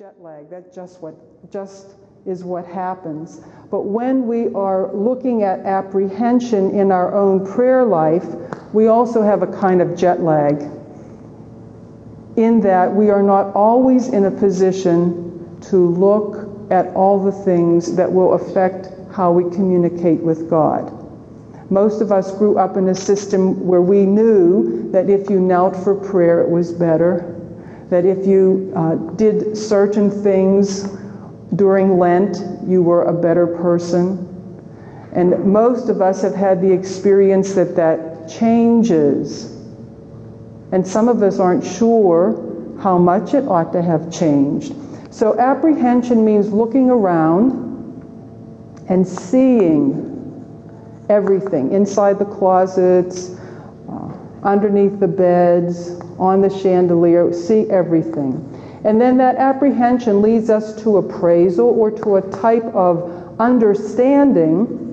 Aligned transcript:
jet 0.00 0.14
lag. 0.18 0.48
That 0.48 0.74
just 0.74 1.02
what 1.02 1.14
just 1.52 1.88
is 2.24 2.42
what 2.42 2.64
happens. 2.64 3.42
But 3.70 3.82
when 3.82 4.26
we 4.26 4.50
are 4.54 4.90
looking 4.94 5.42
at 5.42 5.60
apprehension 5.60 6.70
in 6.70 6.90
our 6.90 7.14
own 7.14 7.46
prayer 7.46 7.84
life, 7.84 8.24
we 8.72 8.86
also 8.86 9.20
have 9.20 9.42
a 9.42 9.46
kind 9.46 9.82
of 9.82 9.94
jet 9.98 10.22
lag. 10.22 10.58
In 12.38 12.62
that 12.62 12.90
we 12.90 13.10
are 13.10 13.22
not 13.22 13.54
always 13.54 14.08
in 14.08 14.24
a 14.24 14.30
position 14.30 15.58
to 15.68 15.76
look 15.76 16.48
at 16.72 16.86
all 16.94 17.22
the 17.22 17.32
things 17.44 17.94
that 17.96 18.10
will 18.10 18.32
affect 18.32 18.88
how 19.12 19.30
we 19.32 19.54
communicate 19.54 20.20
with 20.20 20.48
God. 20.48 20.90
Most 21.70 22.00
of 22.00 22.10
us 22.10 22.34
grew 22.38 22.56
up 22.56 22.78
in 22.78 22.88
a 22.88 22.94
system 22.94 23.66
where 23.66 23.82
we 23.82 24.06
knew 24.06 24.90
that 24.92 25.10
if 25.10 25.28
you 25.28 25.40
knelt 25.40 25.76
for 25.76 25.94
prayer, 25.94 26.40
it 26.40 26.48
was 26.48 26.72
better 26.72 27.36
that 27.90 28.04
if 28.04 28.26
you 28.26 28.72
uh, 28.74 28.94
did 29.16 29.56
certain 29.56 30.10
things 30.10 30.88
during 31.56 31.98
Lent, 31.98 32.38
you 32.66 32.82
were 32.82 33.02
a 33.02 33.12
better 33.12 33.46
person. 33.46 34.26
And 35.12 35.44
most 35.44 35.88
of 35.88 36.00
us 36.00 36.22
have 36.22 36.34
had 36.34 36.62
the 36.62 36.72
experience 36.72 37.54
that 37.54 37.74
that 37.74 38.28
changes. 38.28 39.56
And 40.70 40.86
some 40.86 41.08
of 41.08 41.20
us 41.24 41.40
aren't 41.40 41.64
sure 41.64 42.76
how 42.80 42.96
much 42.96 43.34
it 43.34 43.46
ought 43.48 43.72
to 43.72 43.82
have 43.82 44.10
changed. 44.12 44.72
So, 45.10 45.36
apprehension 45.38 46.24
means 46.24 46.52
looking 46.52 46.88
around 46.88 47.68
and 48.88 49.06
seeing 49.06 50.06
everything 51.08 51.72
inside 51.72 52.20
the 52.20 52.24
closets, 52.24 53.36
underneath 54.42 54.98
the 55.00 55.08
beds, 55.08 56.00
on 56.18 56.40
the 56.40 56.50
chandelier, 56.50 57.32
see 57.32 57.68
everything. 57.70 58.46
And 58.84 59.00
then 59.00 59.18
that 59.18 59.36
apprehension 59.36 60.22
leads 60.22 60.48
us 60.48 60.80
to 60.82 60.96
appraisal 60.96 61.68
or 61.68 61.90
to 61.90 62.16
a 62.16 62.22
type 62.30 62.64
of 62.74 63.38
understanding 63.38 64.86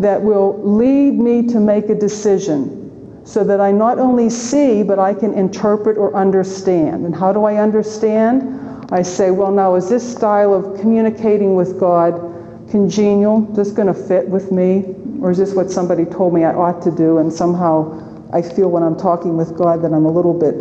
that 0.00 0.20
will 0.20 0.60
lead 0.62 1.14
me 1.14 1.46
to 1.46 1.60
make 1.60 1.88
a 1.88 1.94
decision 1.94 3.22
so 3.24 3.44
that 3.44 3.60
I 3.60 3.70
not 3.70 3.98
only 3.98 4.28
see, 4.28 4.82
but 4.82 4.98
I 4.98 5.14
can 5.14 5.32
interpret 5.34 5.96
or 5.96 6.14
understand. 6.14 7.06
And 7.06 7.14
how 7.14 7.32
do 7.32 7.44
I 7.44 7.56
understand? 7.56 8.92
I 8.92 9.02
say, 9.02 9.30
well, 9.30 9.50
now, 9.50 9.76
is 9.76 9.88
this 9.88 10.06
style 10.16 10.52
of 10.52 10.78
communicating 10.80 11.54
with 11.54 11.80
God 11.80 12.33
congenial? 12.70 13.48
Is 13.50 13.56
this 13.56 13.70
going 13.72 13.88
to 13.88 13.94
fit 13.94 14.28
with 14.28 14.52
me? 14.52 14.94
Or 15.20 15.30
is 15.30 15.38
this 15.38 15.54
what 15.54 15.70
somebody 15.70 16.04
told 16.04 16.34
me 16.34 16.44
I 16.44 16.52
ought 16.52 16.82
to 16.82 16.90
do, 16.90 17.18
and 17.18 17.32
somehow 17.32 18.28
I 18.32 18.42
feel 18.42 18.70
when 18.70 18.82
I'm 18.82 18.96
talking 18.96 19.36
with 19.36 19.56
God 19.56 19.82
that 19.82 19.92
I'm 19.92 20.04
a 20.04 20.10
little 20.10 20.34
bit 20.34 20.54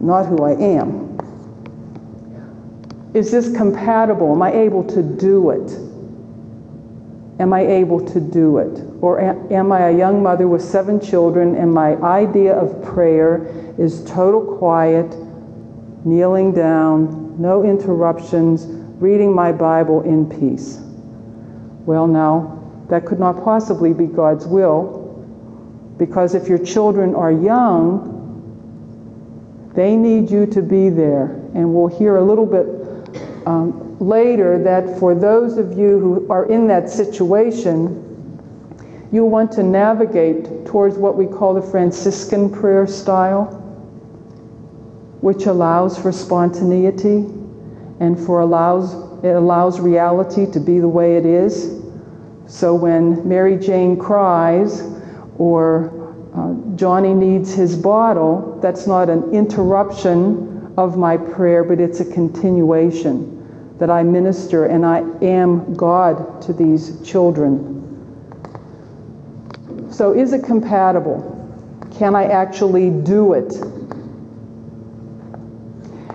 not 0.00 0.26
who 0.26 0.44
I 0.44 0.52
am? 0.52 1.18
Is 3.14 3.30
this 3.30 3.54
compatible? 3.56 4.32
Am 4.32 4.42
I 4.42 4.52
able 4.52 4.84
to 4.84 5.02
do 5.02 5.50
it? 5.50 5.72
Am 7.40 7.52
I 7.52 7.60
able 7.60 8.04
to 8.06 8.20
do 8.20 8.58
it? 8.58 8.84
Or 9.00 9.20
am 9.20 9.72
I 9.72 9.88
a 9.88 9.96
young 9.96 10.22
mother 10.22 10.48
with 10.48 10.62
seven 10.62 11.00
children 11.00 11.54
and 11.56 11.72
my 11.72 11.96
idea 11.96 12.54
of 12.54 12.82
prayer 12.84 13.46
is 13.78 14.04
total 14.04 14.56
quiet, 14.58 15.16
kneeling 16.04 16.52
down, 16.52 17.40
no 17.40 17.64
interruptions, 17.64 18.66
reading 19.00 19.32
my 19.32 19.52
Bible 19.52 20.02
in 20.02 20.28
peace? 20.28 20.80
Well, 21.88 22.06
now, 22.06 22.84
that 22.90 23.06
could 23.06 23.18
not 23.18 23.42
possibly 23.42 23.94
be 23.94 24.04
God's 24.04 24.46
will, 24.46 25.24
because 25.96 26.34
if 26.34 26.46
your 26.46 26.58
children 26.58 27.14
are 27.14 27.32
young, 27.32 28.12
they 29.74 29.96
need 29.96 30.30
you 30.30 30.44
to 30.48 30.60
be 30.60 30.90
there. 30.90 31.30
And 31.54 31.72
we'll 31.72 31.86
hear 31.86 32.16
a 32.16 32.22
little 32.22 32.44
bit 32.44 32.66
um, 33.46 33.98
later 34.00 34.62
that 34.64 34.98
for 34.98 35.14
those 35.14 35.56
of 35.56 35.78
you 35.78 35.98
who 35.98 36.26
are 36.30 36.44
in 36.50 36.66
that 36.66 36.90
situation, 36.90 38.04
you 39.10 39.24
want 39.24 39.50
to 39.52 39.62
navigate 39.62 40.66
towards 40.66 40.98
what 40.98 41.16
we 41.16 41.24
call 41.24 41.54
the 41.54 41.62
Franciscan 41.62 42.52
prayer 42.52 42.86
style, 42.86 43.46
which 45.22 45.46
allows 45.46 45.96
for 45.96 46.12
spontaneity 46.12 47.24
and 47.98 48.20
for 48.26 48.40
allows 48.40 49.07
it 49.22 49.34
allows 49.34 49.80
reality 49.80 50.50
to 50.52 50.60
be 50.60 50.78
the 50.78 50.88
way 50.88 51.16
it 51.16 51.26
is. 51.26 51.82
So 52.46 52.74
when 52.74 53.28
Mary 53.28 53.56
Jane 53.58 53.98
cries 53.98 54.82
or 55.36 56.14
uh, 56.34 56.54
Johnny 56.76 57.12
needs 57.12 57.52
his 57.52 57.76
bottle, 57.76 58.58
that's 58.62 58.86
not 58.86 59.10
an 59.10 59.32
interruption 59.34 60.72
of 60.78 60.96
my 60.96 61.16
prayer, 61.16 61.64
but 61.64 61.80
it's 61.80 62.00
a 62.00 62.04
continuation 62.04 63.34
that 63.78 63.90
I 63.90 64.02
minister 64.02 64.66
and 64.66 64.86
I 64.86 65.00
am 65.22 65.74
God 65.74 66.40
to 66.42 66.52
these 66.52 67.00
children. 67.02 67.74
So, 69.90 70.12
is 70.14 70.32
it 70.32 70.44
compatible? 70.44 71.34
Can 71.98 72.14
I 72.14 72.26
actually 72.26 72.90
do 72.90 73.32
it? 73.32 73.54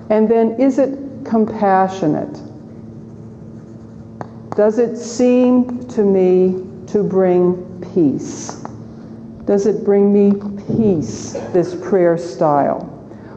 And 0.10 0.30
then, 0.30 0.60
is 0.60 0.80
it 0.80 0.98
compassionate? 1.26 2.53
Does 4.56 4.78
it 4.78 4.98
seem 4.98 5.88
to 5.88 6.04
me 6.04 6.64
to 6.88 7.04
bring 7.04 7.56
peace? 7.94 8.64
Does 9.46 9.66
it 9.66 9.84
bring 9.84 10.14
me 10.14 10.32
peace, 10.78 11.34
this 11.54 11.74
prayer 11.74 12.20
style? 12.20 12.88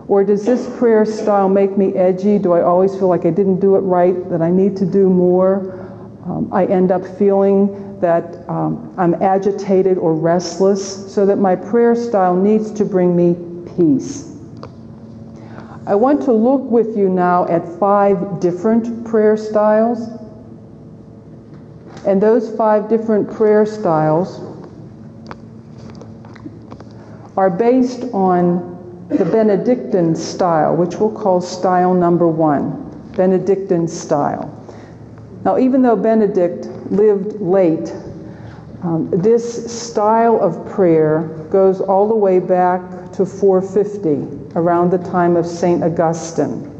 Or 0.08 0.24
does 0.24 0.44
this 0.44 0.68
prayer 0.78 1.06
style 1.06 1.48
make 1.48 1.78
me 1.78 1.94
edgy? 1.94 2.38
Do 2.38 2.52
I 2.52 2.60
always 2.60 2.94
feel 2.94 3.08
like 3.08 3.24
I 3.24 3.30
didn't 3.30 3.60
do 3.60 3.76
it 3.76 3.80
right, 3.80 4.28
that 4.28 4.42
I 4.42 4.50
need 4.50 4.76
to 4.76 4.84
do 4.84 5.08
more? 5.08 5.72
Um, 6.26 6.50
I 6.52 6.66
end 6.66 6.92
up 6.92 7.02
feeling 7.16 7.98
that 8.00 8.46
um, 8.46 8.94
I'm 8.98 9.14
agitated 9.22 9.96
or 9.96 10.14
restless, 10.14 11.14
so 11.14 11.24
that 11.24 11.36
my 11.36 11.56
prayer 11.56 11.94
style 11.94 12.36
needs 12.36 12.70
to 12.72 12.84
bring 12.84 13.16
me 13.16 13.34
peace. 13.74 14.36
I 15.86 15.94
want 15.94 16.20
to 16.24 16.32
look 16.32 16.62
with 16.62 16.94
you 16.94 17.08
now 17.08 17.46
at 17.48 17.66
five 17.78 18.38
different 18.38 19.06
prayer 19.06 19.38
styles 19.38 20.25
and 22.06 22.22
those 22.22 22.54
five 22.56 22.88
different 22.88 23.30
prayer 23.30 23.66
styles 23.66 24.40
are 27.36 27.50
based 27.50 28.04
on 28.14 29.06
the 29.08 29.24
Benedictine 29.24 30.14
style, 30.14 30.74
which 30.76 30.96
we'll 30.96 31.12
call 31.12 31.40
style 31.40 31.92
number 31.92 32.28
one, 32.28 33.12
Benedictine 33.16 33.88
style. 33.88 34.52
Now, 35.44 35.58
even 35.58 35.82
though 35.82 35.96
Benedict 35.96 36.66
lived 36.90 37.40
late, 37.40 37.92
um, 38.82 39.10
this 39.10 39.70
style 39.70 40.40
of 40.40 40.68
prayer 40.68 41.22
goes 41.50 41.80
all 41.80 42.08
the 42.08 42.14
way 42.14 42.38
back 42.38 43.12
to 43.12 43.26
450, 43.26 44.54
around 44.56 44.90
the 44.90 44.98
time 44.98 45.36
of 45.36 45.46
St. 45.46 45.82
Augustine. 45.82 46.72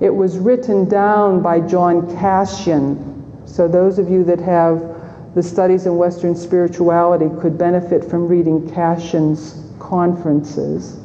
It 0.00 0.14
was 0.14 0.38
written 0.38 0.88
down 0.88 1.42
by 1.42 1.60
John 1.60 2.14
Cassian 2.16 3.11
so, 3.52 3.68
those 3.68 3.98
of 3.98 4.08
you 4.08 4.24
that 4.24 4.40
have 4.40 4.82
the 5.34 5.42
studies 5.42 5.84
in 5.84 5.98
Western 5.98 6.34
spirituality 6.34 7.28
could 7.38 7.58
benefit 7.58 8.02
from 8.02 8.26
reading 8.26 8.66
Cassian's 8.70 9.70
conferences. 9.78 10.98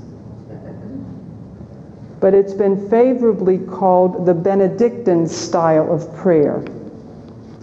But 2.21 2.33
it's 2.33 2.53
been 2.53 2.89
favorably 2.89 3.57
called 3.57 4.25
the 4.25 4.33
Benedictine 4.33 5.27
style 5.27 5.93
of 5.93 6.15
prayer. 6.15 6.63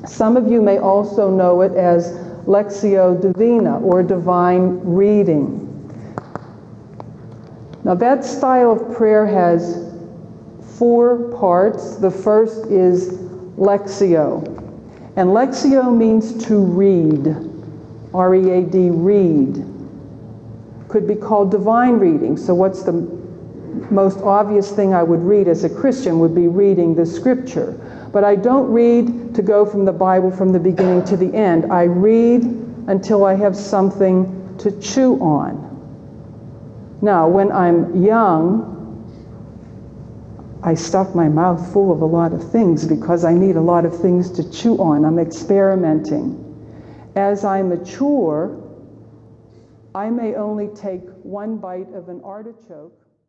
Some 0.06 0.36
of 0.36 0.48
you 0.52 0.60
may 0.60 0.76
also 0.76 1.30
know 1.30 1.62
it 1.62 1.72
as 1.72 2.12
Lectio 2.46 3.18
Divina 3.18 3.80
or 3.80 4.02
divine 4.02 4.80
reading. 4.80 5.62
Now, 7.84 7.94
that 7.94 8.22
style 8.22 8.72
of 8.72 8.94
prayer 8.94 9.24
has 9.24 9.90
four 10.76 11.30
parts. 11.38 11.96
The 11.96 12.10
first 12.10 12.66
is 12.66 13.24
Lectio, 13.56 14.53
and 15.16 15.30
lectio 15.30 15.96
means 15.96 16.44
to 16.46 16.58
read, 16.58 17.36
R 18.12 18.34
E 18.34 18.50
A 18.50 18.62
D, 18.62 18.90
read. 18.90 19.64
Could 20.88 21.06
be 21.08 21.14
called 21.14 21.50
divine 21.50 21.94
reading. 21.94 22.36
So, 22.36 22.54
what's 22.54 22.82
the 22.82 22.92
most 23.90 24.18
obvious 24.20 24.70
thing 24.70 24.94
I 24.94 25.02
would 25.02 25.20
read 25.20 25.48
as 25.48 25.64
a 25.64 25.70
Christian 25.70 26.18
would 26.20 26.34
be 26.34 26.48
reading 26.48 26.94
the 26.94 27.06
scripture. 27.06 27.72
But 28.12 28.24
I 28.24 28.36
don't 28.36 28.70
read 28.70 29.34
to 29.34 29.42
go 29.42 29.66
from 29.66 29.84
the 29.84 29.92
Bible 29.92 30.30
from 30.30 30.52
the 30.52 30.60
beginning 30.60 31.04
to 31.06 31.16
the 31.16 31.34
end. 31.34 31.72
I 31.72 31.84
read 31.84 32.44
until 32.86 33.24
I 33.24 33.34
have 33.34 33.56
something 33.56 34.56
to 34.58 34.70
chew 34.80 35.18
on. 35.20 35.62
Now, 37.02 37.28
when 37.28 37.50
I'm 37.50 38.04
young, 38.04 38.73
I 40.66 40.72
stuff 40.72 41.14
my 41.14 41.28
mouth 41.28 41.72
full 41.74 41.92
of 41.92 42.00
a 42.00 42.06
lot 42.06 42.32
of 42.32 42.50
things 42.50 42.86
because 42.86 43.22
I 43.22 43.34
need 43.34 43.56
a 43.56 43.60
lot 43.60 43.84
of 43.84 44.00
things 44.00 44.30
to 44.30 44.50
chew 44.50 44.78
on. 44.78 45.04
I'm 45.04 45.18
experimenting. 45.18 46.40
As 47.16 47.44
I 47.44 47.60
mature, 47.60 48.60
I 49.94 50.08
may 50.08 50.34
only 50.34 50.68
take 50.68 51.02
one 51.22 51.58
bite 51.58 51.92
of 51.94 52.08
an 52.08 52.22
artichoke 52.24 53.03